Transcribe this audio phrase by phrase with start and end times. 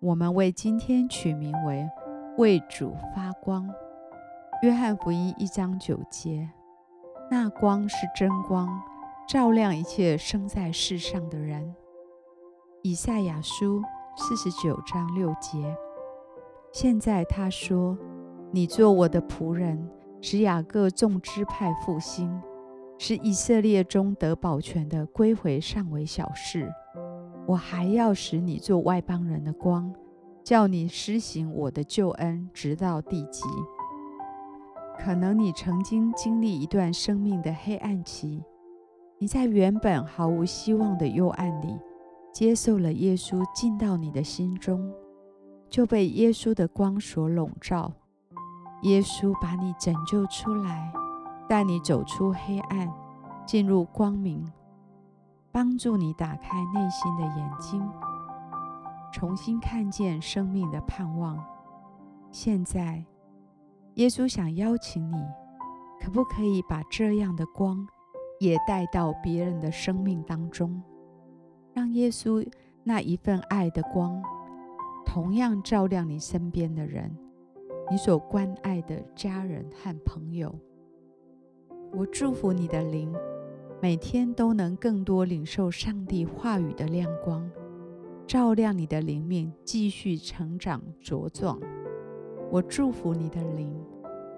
[0.00, 1.86] 我们为今天取名为
[2.38, 3.68] “为主发光”。
[4.64, 6.48] 约翰福音一章九节，
[7.30, 8.66] 那光是真光，
[9.28, 11.74] 照亮一切生在世上的人。
[12.80, 13.82] 以赛亚书
[14.16, 15.76] 四十九章六节，
[16.72, 17.98] 现在他说
[18.50, 19.86] ：“你做我的仆人，
[20.22, 22.40] 使雅各众支派复兴，
[22.96, 26.72] 使以色列中得保全的归回尚为小事。”
[27.50, 29.92] 我还要使你做外邦人的光，
[30.44, 33.42] 叫你施行我的救恩，直到地极。
[34.96, 38.40] 可能你曾经经历一段生命的黑暗期，
[39.18, 41.76] 你在原本毫无希望的幽暗里，
[42.32, 44.88] 接受了耶稣进到你的心中，
[45.68, 47.90] 就被耶稣的光所笼罩。
[48.82, 50.92] 耶稣把你拯救出来，
[51.48, 52.88] 带你走出黑暗，
[53.44, 54.46] 进入光明。
[55.52, 57.86] 帮助你打开内心的眼睛，
[59.12, 61.42] 重新看见生命的盼望。
[62.30, 63.04] 现在，
[63.94, 65.16] 耶稣想邀请你，
[66.00, 67.84] 可不可以把这样的光
[68.38, 70.80] 也带到别人的生命当中，
[71.74, 72.46] 让耶稣
[72.84, 74.22] 那一份爱的光
[75.04, 77.12] 同样照亮你身边的人，
[77.90, 80.54] 你所关爱的家人和朋友。
[81.92, 83.12] 我祝福你的灵。
[83.82, 87.50] 每天都能更多领受上帝话语的亮光，
[88.26, 91.58] 照亮你的灵命，继续成长茁壮。
[92.50, 93.72] 我祝福你的灵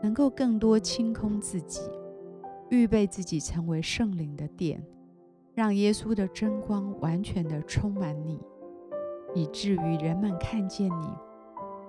[0.00, 1.80] 能够更多清空自己，
[2.70, 4.80] 预备自己成为圣灵的殿，
[5.52, 8.38] 让耶稣的真光完全的充满你，
[9.34, 11.08] 以至于人们看见你，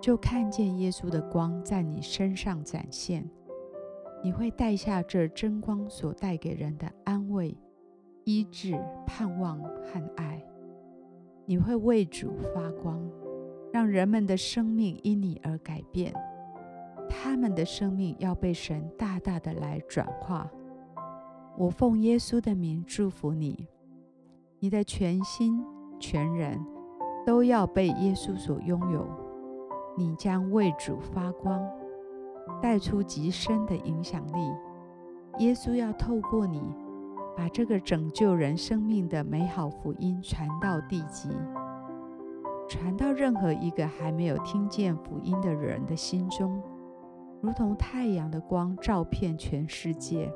[0.02, 3.30] 就看见耶稣的光在你身上展现。
[4.26, 7.56] 你会带下这真光所带给人的安慰、
[8.24, 8.76] 医治、
[9.06, 10.44] 盼望和爱。
[11.46, 13.00] 你会为主发光，
[13.72, 16.12] 让人们的生命因你而改变。
[17.08, 20.50] 他们的生命要被神大大的来转化。
[21.56, 23.68] 我奉耶稣的名祝福你，
[24.58, 25.64] 你的全心
[26.00, 26.60] 全人
[27.28, 29.08] 都要被耶稣所拥有。
[29.96, 31.64] 你将为主发光。
[32.62, 34.52] 带出极深的影响力。
[35.40, 36.62] 耶稣要透过你，
[37.36, 41.30] 把这个拯救人生命的美好福音传到地极，
[42.70, 46.64] 传到任何一个还没有听见福音的人的心中，
[47.42, 50.32] 如同太阳的光照遍全世界。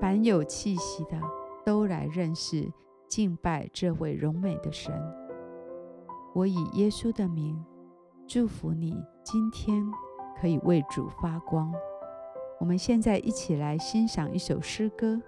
[0.00, 1.18] 凡有气息的
[1.64, 2.70] 都来认识、
[3.08, 4.92] 敬拜这位荣美的神。
[6.34, 7.64] 我以耶稣的名
[8.26, 9.82] 祝福你，今天。
[10.40, 11.72] 可以为主发光。
[12.58, 15.20] 我们现在一起来欣赏一首诗歌，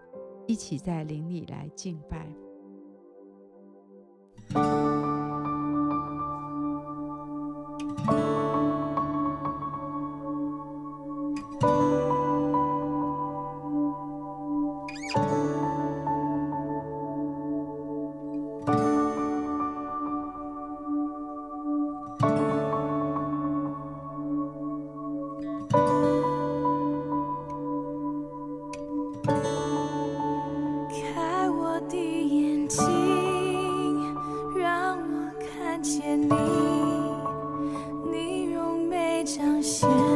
[0.47, 2.44] 一起在灵里来敬拜。
[39.25, 40.14] 在你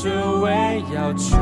[0.00, 0.08] 只
[0.40, 1.36] 为要全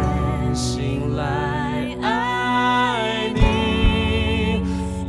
[0.54, 4.62] 心来爱你，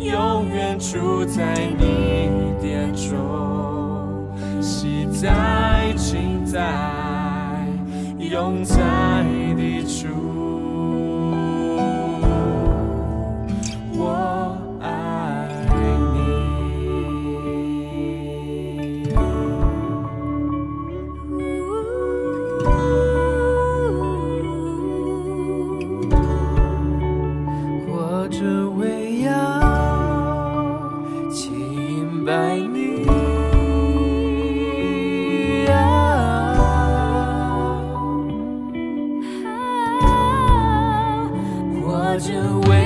[0.05, 4.27] 永远住在你殿中，
[4.61, 6.59] 喜在、情在、
[8.19, 8.96] 永在。
[42.25, 42.76] you will.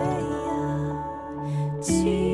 [0.00, 0.06] 飞
[1.82, 2.29] 扬。